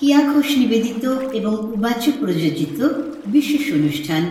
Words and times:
কিয়া 0.00 0.20
ঘোষ 0.30 0.48
নিবেদিত 0.60 1.04
এবং 1.38 1.54
উবাচ 1.76 2.02
প্রযোজিত 2.20 2.78
বিশেষ 3.26 3.64
অনুষ্ঠান 3.72 4.22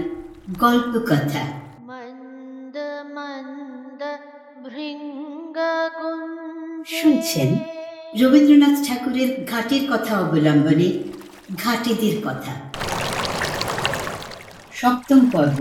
মন্দ 3.15 4.01
ভৃঙ্গ 4.69 5.57
শুনছেন 6.99 7.49
রবীন্দ্রনাথ 8.21 8.75
ঠাকুরের 8.87 9.29
ঘাটের 9.51 9.83
কথা 9.91 10.13
অবলম্বনে 10.19 10.89
ঘাটিদের 11.63 12.15
কথা। 12.27 12.53
সপ্তম 14.73 15.21
পর্ব। 15.33 15.57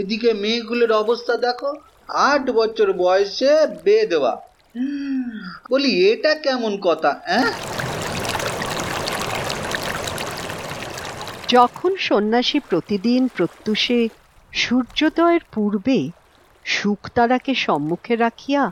এদিকে 0.00 0.30
মেয়েগুলোর 0.42 0.92
অবস্থা 0.92 1.34
দেখো 1.36 1.70
আট 2.30 2.44
বছর 2.50 2.88
বয়সে 2.92 3.52
বিয়ে 3.84 4.06
দেওয়া। 4.06 4.34
বলি, 5.70 5.92
এটা 6.12 6.32
কেমন 6.34 6.72
কথা 6.80 7.10
যখন 11.48 11.96
সন্ন্যাসী 11.96 12.58
প্রতিদিন 12.60 13.28
প্রত্যুষে 13.28 14.08
সূর্যোদয়ের 14.52 15.40
পূর্বে 15.54 16.10
শুকতারাকে 16.64 17.54
সম্মুখে 17.54 18.16
রাখিয়া 18.16 18.70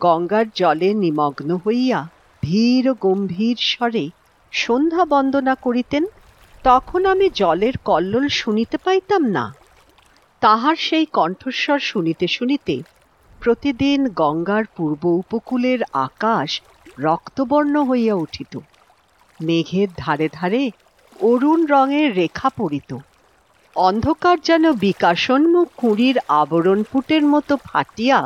গঙ্গার 0.00 0.46
জলে 0.54 0.94
নিমগ্ন 0.94 1.50
হইয়া 1.66 2.08
ধীর 2.42 2.92
গম্ভীর 2.92 3.56
স্বরে 3.56 4.04
সন্ধ্যা 4.52 5.04
বন্দনা 5.04 5.54
করিতেন, 5.54 6.04
তখন 6.64 7.06
আমি 7.06 7.30
জলের 7.34 7.74
কল্লোল 7.84 8.28
শুনিতে 8.28 8.76
পাইতাম 8.78 9.22
না। 9.26 9.44
তাহার 10.40 10.76
সেই 10.76 11.06
কণ্ঠস্বর 11.12 11.78
শুনিতে 11.78 12.26
শুনিতে 12.28 12.74
প্রতিদিন 13.46 14.00
গঙ্গার 14.14 14.64
পূর্ব 14.76 15.02
উপকূলের 15.22 15.80
আকাশ 15.92 16.50
রক্তবর্ণ 16.98 17.74
হইয়া 17.84 18.14
উঠিত। 18.14 18.52
মেঘের 19.40 19.88
ধারে 19.96 20.28
ধারে 20.32 20.62
অরুণ 21.20 21.60
রঙের 21.66 22.08
রেখা 22.16 22.48
পড়িত। 22.56 22.90
অন্ধকার 23.76 24.36
যেন 24.44 24.72
বিকাশোন্মুখ 24.72 25.68
কুঁড়ির 25.76 26.16
আবরণ 26.28 26.80
ফুটের 26.82 27.24
মতো 27.26 27.56
ফাটিয়া 27.56 28.18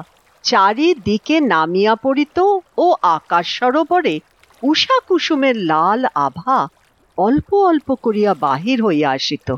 চারিদিকে 0.45 1.37
নামিয়া 1.41 1.95
পড়িত 1.95 2.39
ও 2.77 2.87
আকাশ 3.03 3.47
সরোবরে 3.59 4.17
উষা 4.63 4.99
কুসুমের 5.09 5.57
লাল 5.57 6.01
আভা 6.27 6.59
অল্প 7.19 7.49
অল্প 7.55 7.89
করিয়া 7.95 8.35
বাহির 8.35 8.79
হইয়া 8.85 9.09
আসিত। 9.11 9.49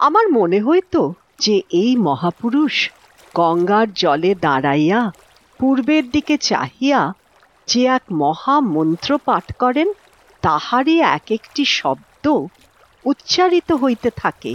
আমার 0.00 0.26
মনে 0.28 0.60
হইত 0.60 0.94
যে 1.38 1.62
এই 1.82 1.92
মহাপুরুষ 1.96 2.74
গঙ্গার 3.38 3.86
জলে 3.94 4.32
দাঁড়াইয়া 4.34 5.00
পূর্বের 5.58 6.04
দিকে 6.10 6.34
চাহিয়া 6.38 7.00
যে 7.66 7.80
এক 7.96 8.04
মহা 8.12 8.56
মন্ত্র 8.74 9.10
পাঠ 9.24 9.46
করেন, 9.52 9.88
তাহারই 10.42 10.96
এক 11.16 11.26
একটি 11.30 11.64
শব্দ 11.78 12.24
উচ্চারিত 13.04 13.72
হইতে 13.72 14.10
থাকে 14.16 14.52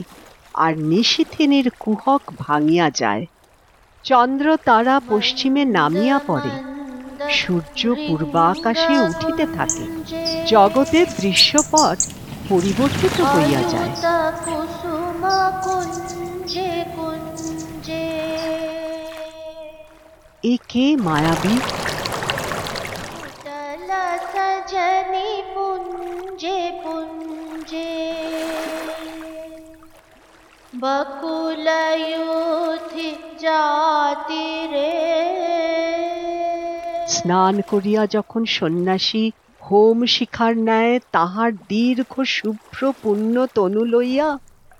আর 0.53 0.73
নিশিথিনীর 0.77 1.67
কুহক 1.79 2.21
ভাঙিয়া 2.39 2.87
যায়। 2.91 3.25
চন্দ্র 4.03 4.57
তারা 4.65 4.95
পশ্চিমে 5.09 5.63
নামিয়া 5.65 6.17
পড়ে। 6.27 6.53
সূর্য 7.29 7.81
পূর্বাকাশে 8.07 8.95
উঠিতে 9.09 9.45
থাকে। 9.57 9.85
জগতের 10.47 11.07
দৃশ্যপট 11.19 11.99
পরিবর্তিত 12.49 13.17
হইয়া 13.33 13.61
যায়। 13.73 13.93
এ 20.43 20.57
কে 20.67 20.95
মায়াবী 20.95 21.59
সজনি 24.33 25.43
পুঞ্জে 25.55 26.71
পুঞ্জে। 26.83 28.13
বকুলয়ুথি 30.79 33.15
জাতি 33.39 34.67
রে। 34.71 34.93
স্নান 37.07 37.61
করিয়া 37.69 38.07
যখন 38.07 38.45
সন্ন্যাসী 38.45 39.31
হোম 39.61 40.05
শিখার 40.05 40.57
ন্যায় 40.57 40.99
তাহার 41.11 41.55
দীর্ঘ 41.55 42.21
শুভ্র 42.21 42.93
পুণ্য 43.01 43.47
তনু 43.55 43.83
লইয়া 43.83 44.37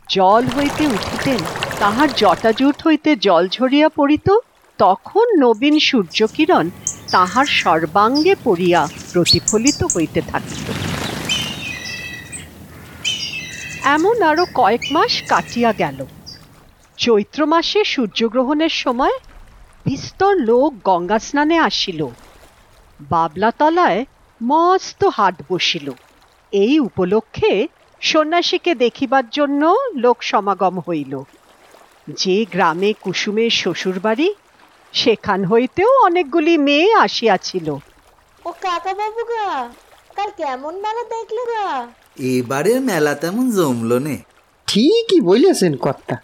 জল 0.10 0.46
হইতে 0.58 0.88
উঠিতেন 0.88 1.38
তাহার 1.80 2.14
জটাজুট 2.14 2.88
হইতে 2.88 3.16
জল 3.16 3.48
ঝরিয়া 3.48 3.90
পড়িত? 3.90 4.30
তখন 4.82 5.28
নবীন 5.40 5.80
সূর্যকিরণ 5.80 6.70
তাহার 7.12 7.46
সর্বাঙ্গে 7.46 8.36
পড়িয়া 8.44 8.82
প্রতিফলিত 9.12 9.84
হইতে 9.84 10.22
থাকিত। 10.22 10.68
এমন 13.82 14.22
আরও 14.22 14.46
কয়েক 14.54 14.82
মাস 14.92 15.24
কাটিয়া 15.28 15.74
গেল। 15.74 16.06
চৈত্র 16.98 17.46
মাসে 17.46 17.84
সূর্যগ্রহণের 17.84 18.70
সময় 18.70 19.16
বিস্তর 19.86 20.34
লোক 20.38 20.70
গঙ্গা 20.84 21.20
স্নানে 21.20 21.58
আসিল। 21.58 22.02
বাবলাতলায় 23.00 24.06
মস্ত 24.42 25.04
হাট 25.04 25.36
বসিল। 25.50 25.92
এই 26.52 26.80
উপলক্ষে 26.80 27.68
সন্ন্যাসীকে 28.02 28.76
দেখিবার 28.76 29.30
জন্য 29.30 29.62
লোক 29.96 30.18
সমাগম 30.24 30.80
হইল। 30.80 31.14
যে 32.08 32.46
গ্রামে 32.52 32.94
কুসুমের 33.02 33.50
শ্বশুরবাড়ি 33.50 34.34
সেখান 34.94 35.40
হইতেও 35.52 35.92
অনেকগুলি 36.08 36.54
মেয়ে 36.68 36.90
আসিয়াছিল। 37.06 37.68
ও 38.46 38.50
কাকা 38.64 38.92
বাবু 39.00 39.22
গা 39.32 39.48
কাল 40.18 40.30
কেমন 40.40 40.74
মেলা 40.84 41.04
দেখলে 41.14 41.44
গা? 41.52 41.66
এবারের 42.34 42.80
মেলা 42.90 43.14
তেমন 43.22 43.46
জমলো 43.58 43.98
নে। 44.06 44.16
ঠিকই 44.68 45.20
বলেছেন 45.30 45.74
কর্তা 45.86 46.16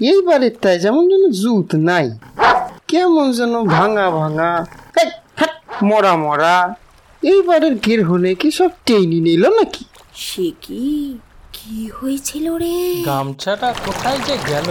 এইবারের 0.00 0.54
তাই 0.62 0.76
যেমন 0.84 1.02
যেন 1.10 1.24
জুত 1.40 1.70
নাই। 1.88 2.06
কেমন 2.90 3.26
যেন 3.38 3.54
ভাঙা 3.76 4.06
ভাঙা 4.18 4.50
মরা 5.88 6.14
মরা। 6.24 6.56
এইবারের 7.22 7.74
গের 7.84 8.00
হলে 8.10 8.30
কি 8.40 8.48
সব 8.58 8.70
টেনে 8.86 9.18
নিল 9.26 9.44
নাকি? 9.58 9.84
সে 10.26 10.46
কি 10.64 10.84
কি 11.56 11.76
হয়েছিল 11.96 12.46
রে? 12.62 12.76
গামছাটা 13.10 13.68
কোথায় 13.84 14.18
যে 14.26 14.36
গেল? 14.50 14.68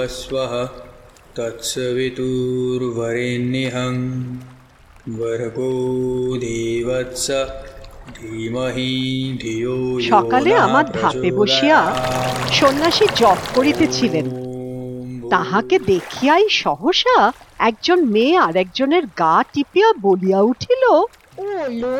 भूर्भुवस्वः 0.00 0.52
तत्सवितुर्वरेण्यहं 1.36 3.96
भर्गो 5.12 5.70
देवत्स 6.44 7.26
ধীমহি 8.18 8.92
ধিয়ো 9.42 9.76
ইয়ো 9.94 10.10
সকালে 10.12 10.50
নঃ 10.50 10.60
আমার 10.66 10.86
ধাপে 10.98 11.30
বসিয়া 11.38 11.78
প্রচোদয়াৎ। 11.80 12.54
সন্ন্যাসী 12.58 13.06
জপ 13.20 13.38
করিতেছিলেন 13.56 14.26
ॐ 14.30 14.32
তাহাকে 15.32 15.76
দেখিয়াই 15.92 16.44
সহসা 16.62 17.18
একজন 17.68 17.98
মেয়ে 18.14 18.36
আর 18.46 18.54
একজনের 18.64 19.04
গা 19.20 19.36
টিপিয়া 19.52 19.88
বলিয়া 20.04 20.40
উঠিল 20.50 20.82
ওলো 21.46 21.96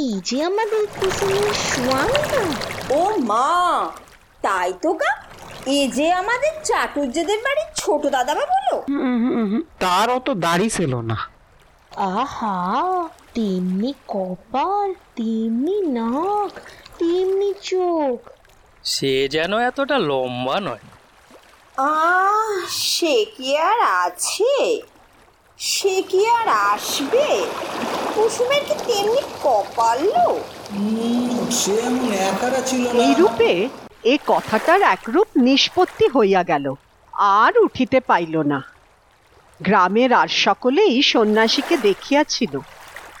এই 0.00 0.12
যে 0.28 0.38
আমাদের 0.50 0.82
কুসুমের 0.96 1.54
সোয়ামী 1.66 2.22
না 2.32 2.42
ও 2.94 2.96
মা 3.30 3.50
তাই 4.44 4.70
তো 4.82 4.90
গা 5.00 5.12
এ 5.67 5.79
যে 5.97 6.07
আমাদের 6.21 6.53
চাটুর্যদের 6.63 7.39
বাড়ির 7.45 7.69
ছোট 7.75 8.03
দাদাবা 8.15 8.45
বলো। 8.53 8.75
তার 9.79 10.07
অত 10.17 10.27
দাড়ি 10.45 10.67
ছিল 10.69 10.93
না। 11.11 11.17
আহা 11.97 12.57
তেমনি 13.35 13.91
কপাল 14.07 14.93
তেমনি 15.17 15.75
নাক 15.97 16.51
তেমনি 16.99 17.49
চোখ। 17.69 18.19
সে 18.83 19.13
যেন 19.27 19.51
এতটা 19.69 19.97
লম্বা 20.09 20.57
নয়। 20.59 20.83
আহ 21.77 22.53
সে 22.67 23.15
কি 23.37 23.57
আর 23.57 23.79
আছে? 24.05 24.53
সে 25.59 25.95
কি 26.09 26.21
আর 26.39 26.47
আসবে? 26.71 27.27
কুসুমের 28.15 28.63
কি 28.67 28.75
তেমনি 28.87 29.21
কপাল 29.43 29.99
লো 30.15 30.29
সে 31.59 31.73
এমন 31.87 32.11
একারা 32.29 32.61
ছিল 32.69 32.83
না। 32.93 33.03
এই 33.05 33.13
রূপে 33.21 33.51
এ 34.03 34.15
কথাটার 34.27 34.81
একরূপ 34.95 35.27
নিষ্পত্তি 35.47 36.05
হইয়া 36.15 36.41
গেল, 36.43 36.65
আর 37.37 37.53
উঠিতে 37.65 37.99
পাইল 37.99 38.35
না। 38.51 38.59
গ্রামের 39.59 40.11
আর 40.13 40.27
সকলেই 40.45 40.95
সন্ন্যাসীকে 41.01 41.75
দেখিয়াছিল, 41.77 42.53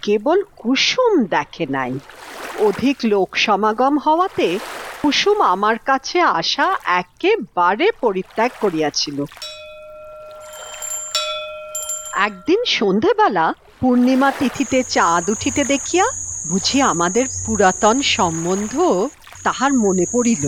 কেবল 0.01 0.39
কুসুম 0.61 1.13
দেখে 1.35 1.65
নাই। 1.65 1.93
অধিক 2.59 2.97
লোক 3.11 3.29
সমাগম 3.45 3.95
হওয়াতে 4.05 4.47
কুসুম 5.01 5.37
আমার 5.53 5.77
কাছে 5.89 6.17
আসা 6.39 6.67
একেবারে 7.01 7.87
পরিত্যাগ 8.03 8.51
করিয়াছিল। 8.61 9.17
একদিন 12.27 12.61
সন্ধেবেলা 12.77 13.45
পূর্ণিমা 13.79 14.29
তিথিতে 14.39 14.79
চাঁদ 14.95 15.25
উঠিতে 15.29 15.61
দেখিয়া 15.63 16.05
বুঝি 16.49 16.77
আমাদের 16.81 17.25
পুরাতন 17.45 17.97
সম্বন্ধ 18.15 18.73
তাহার 19.43 19.71
মনে 19.73 20.05
পড়িল। 20.11 20.43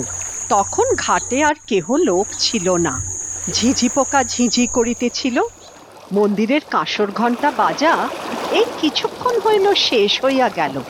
তখন 0.50 0.86
ঘাটে 0.96 1.44
আর 1.44 1.54
কেহ 1.68 1.96
লোক 1.96 2.28
ছিল 2.40 2.78
না। 2.78 3.02
ঝিঝি 3.52 3.90
পোকা 3.90 4.24
ঝিঝি 4.24 4.68
করিতেছিল। 4.68 5.42
মন্দিরের 6.12 6.62
কাঁসর 6.72 7.12
ঘণ্টা 7.12 7.52
বাজা 7.52 8.10
এই 8.52 8.66
কিছুক্ষণ 8.82 9.40
হইল 9.40 9.74
শেষ 9.74 10.26
হইয়া 10.26 10.50
গেল। 10.50 10.82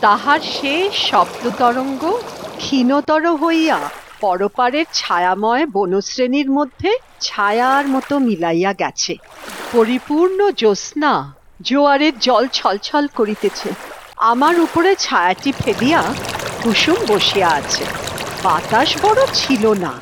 তাহার 0.00 0.40
শেষ 0.40 1.10
শব্দ 1.10 1.50
তরঙ্গ 1.58 2.18
ক্ষীণতর 2.58 3.36
হইয়া 3.36 3.78
পরপারের 4.20 4.84
ছায়াময় 4.92 5.66
বনশ্রেণীর 5.66 6.50
মধ্যে 6.50 6.90
ছায়ার 7.20 7.88
মতো 7.88 8.18
মিলাইয়া 8.18 8.72
গেছে। 8.72 9.16
পরিপূর্ণ 9.72 10.50
জ্যোৎস্না 10.50 11.34
জোয়ারের 11.62 12.18
জল 12.18 12.48
ছলছল 12.52 13.06
করিতেছে। 13.06 13.70
আমার 14.16 14.60
উপরে 14.60 14.94
ছায়াটি 14.94 15.52
ফেলিয়া 15.52 16.02
কুসুম 16.62 16.96
বসিয়া 17.08 17.48
আছে। 17.48 17.84
বাতাস 18.42 18.96
বড় 19.02 19.26
ছিল 19.34 19.72
না। 19.72 19.92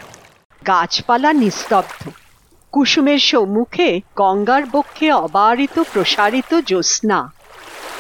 গাছপালা 0.67 1.33
নিস্তব্ধ। 1.33 2.09
কুসুমের 2.73 3.19
সম্মুখে 3.19 4.01
গঙ্গার 4.17 4.63
বক্ষে 4.67 5.13
অবারিত 5.13 5.83
প্রসারিত 5.93 6.61
জ্যোৎস্না। 6.61 7.33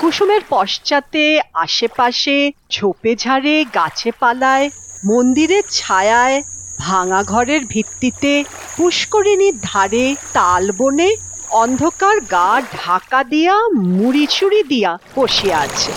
কুসুমের 0.00 0.40
পশ্চাতে 0.48 1.40
আশেপাশে 1.54 2.52
ঝোপে 2.70 3.16
ঝাড়ে 3.16 3.64
গাছে 3.74 4.10
পালায়, 4.20 4.70
মন্দিরের 5.04 5.62
ছায়ায়, 5.70 6.42
ভাঙা 6.78 7.22
ঘরের 7.22 7.60
ভিত্তিতে 7.66 8.44
পুষ্করিণীর 8.76 9.54
ধারে 9.62 10.16
তাল 10.32 10.70
বনে 10.78 11.16
অন্ধকার 11.50 12.20
গা 12.20 12.62
ঢাকা 12.76 13.24
দিয়া 13.24 13.68
মুড়িচুড়ি 13.76 14.62
দিয়া 14.62 14.98
বসিয়া 15.16 15.58
আছে। 15.58 15.92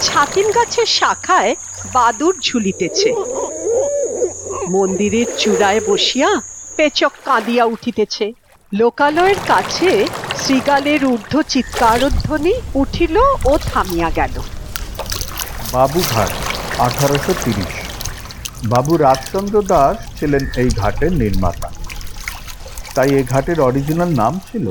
ছাতিম 0.00 0.50
গাছের 0.50 0.86
শাখায় 0.86 1.54
বাদুর 1.92 2.34
ঝুলিতেছে। 2.42 3.14
মন্দিরের 4.76 5.28
চূড়ায় 5.38 5.80
বসিয়া 5.88 6.30
পেচক 6.76 7.12
কাঁদিয়া 7.24 7.64
উঠিতেছে। 7.64 8.32
লোকালয়ের 8.72 9.40
কাছে 9.48 9.90
শ্রীগালের 10.42 11.04
ঊর্ধ্ব 11.04 11.42
চিৎকারধ্বনি 11.42 12.54
উঠিল 12.74 13.16
ও 13.50 13.52
থামিয়া 13.70 14.10
গেল। 14.10 14.34
বাবুঘাট 15.72 16.32
আঠারোশো 16.78 17.32
তিরিশ। 17.44 17.74
বাবু 18.72 18.92
রাজচন্দ্র 18.96 19.56
দাস 19.62 19.96
ছিলেন 20.18 20.42
এই 20.56 20.68
ঘাটের 20.80 21.12
নির্মাতা। 21.12 21.68
তাই 22.94 23.10
এই 23.18 23.22
ঘাটের 23.22 23.60
অরিজিনাল 23.60 24.10
নাম 24.22 24.34
ছিল 24.48 24.66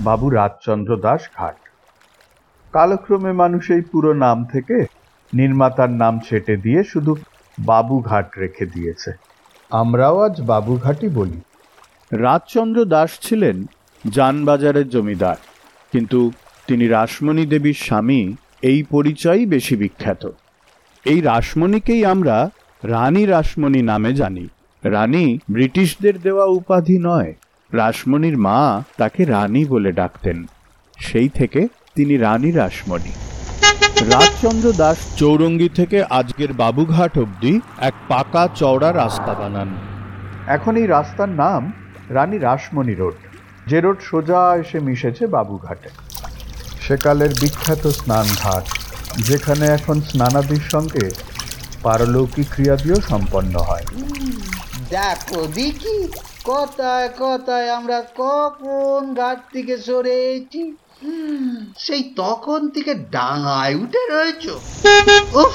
বাবু 0.00 0.26
রাজচন্দ্র 0.30 0.90
দাস 0.96 1.22
ঘাট। 1.38 1.56
কালক্রমে 2.74 3.32
মানুষ 3.32 3.70
এই 3.70 3.82
পুরো 3.92 4.10
নাম 4.12 4.38
থেকে 4.44 4.76
নির্মাতার 5.32 5.90
নাম 6.02 6.14
ছেটে 6.26 6.56
দিয়ে 6.56 6.84
শুধু 6.84 7.12
বাবুঘাট 7.68 8.28
রেখে 8.42 8.64
দিয়েছে। 8.74 9.10
আমরাও 9.70 10.16
আজ 10.26 10.36
বাবুঘাটই 10.50 11.08
বলি। 11.18 11.38
রাজচন্দ্র 12.24 12.78
দাস 12.94 13.10
ছিলেন 13.22 13.56
জানবাজারের 14.04 14.86
জমিদার, 14.88 15.38
কিন্তু 15.92 16.20
তিনি 16.68 16.84
রাসমণি 16.88 17.44
দেবীর 17.46 17.78
স্বামী, 17.86 18.20
এই 18.70 18.80
পরিচয়ই 18.94 19.44
বেশি 19.46 19.74
বিখ্যাত। 19.76 20.22
এই 21.04 21.20
রাসমণিকেই 21.20 22.02
আমরা 22.04 22.36
রানী 22.82 23.22
রাসমণি 23.26 23.80
নামে 23.82 24.12
জানি। 24.14 24.44
রানী 24.82 25.24
ব্রিটিশদের 25.50 26.16
দেওয়া 26.20 26.46
উপাধি 26.58 26.96
নয়, 27.08 27.30
রাসমণির 27.70 28.36
মা 28.46 28.58
তাকে 28.96 29.20
রানী 29.24 29.62
বলে 29.64 29.90
ডাকতেন। 29.92 30.38
সেই 30.98 31.28
থেকে 31.28 31.60
তিনি 31.94 32.14
রানী 32.16 32.50
রাসমণি। 32.52 33.12
রাজচন্দ্র 34.14 34.66
দাস 34.82 34.98
চৌরঙ্গি 35.20 35.68
থেকে 35.78 35.98
আজকের 36.18 36.50
বাবুঘাট 36.62 37.14
অবধি 37.24 37.60
এক 37.88 37.94
পাকা 38.08 38.42
চওড়া 38.60 38.90
রাস্তা 39.02 39.32
বানান। 39.40 39.68
এখন 40.46 40.72
এই 40.76 40.86
রাস্তার 40.96 41.30
নাম 41.42 41.62
রানী 42.16 42.38
রাসমণি 42.38 42.94
রোড 42.94 43.16
যে 43.70 43.78
রোড 43.84 43.98
সোজা 44.10 44.40
এসে 44.62 44.78
মিশেছে 44.86 45.24
বাবুঘাটে। 45.36 45.90
সেকালের 46.84 47.32
বিখ্যাত 47.40 47.84
স্নানঘাট 47.98 48.64
যেখানে 49.28 49.64
এখন 49.76 49.96
স্নানাদির 50.08 50.64
সঙ্গে 50.72 51.04
পারলৌকিক 51.82 52.48
ক্রিয়াদিও 52.54 52.98
সম্পন্ন 53.10 53.54
হয়। 53.68 53.86
দেখো 54.90 55.40
দেখি 55.60 55.96
কথায় 56.50 57.08
কথায় 57.24 57.68
আমরা 57.78 57.98
কখন 58.22 59.00
ঘাট 59.20 59.38
থেকে 59.54 59.74
সরে 59.86 60.14
এসেছি? 60.28 60.62
হুম, 60.68 60.89
সেই 61.78 62.02
তখন 62.16 62.60
থেকে 62.68 62.92
ডাঙায় 63.10 63.74
উঠে 63.74 64.02
রয়েছ। 64.10 64.44
উফ 65.34 65.54